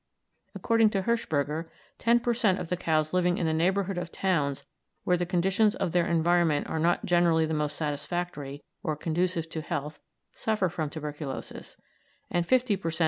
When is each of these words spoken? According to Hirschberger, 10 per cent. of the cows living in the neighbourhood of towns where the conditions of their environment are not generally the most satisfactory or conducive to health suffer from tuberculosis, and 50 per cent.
According 0.55 0.89
to 0.91 1.03
Hirschberger, 1.03 1.69
10 1.99 2.21
per 2.21 2.33
cent. 2.33 2.57
of 2.57 2.69
the 2.69 2.75
cows 2.75 3.13
living 3.13 3.37
in 3.37 3.45
the 3.45 3.53
neighbourhood 3.53 3.99
of 3.99 4.11
towns 4.11 4.65
where 5.03 5.15
the 5.15 5.27
conditions 5.27 5.75
of 5.75 5.91
their 5.91 6.07
environment 6.07 6.65
are 6.65 6.79
not 6.79 7.05
generally 7.05 7.45
the 7.45 7.53
most 7.53 7.75
satisfactory 7.75 8.63
or 8.81 8.95
conducive 8.95 9.47
to 9.51 9.61
health 9.61 9.99
suffer 10.33 10.69
from 10.69 10.89
tuberculosis, 10.89 11.77
and 12.31 12.47
50 12.47 12.77
per 12.77 12.89
cent. 12.89 12.99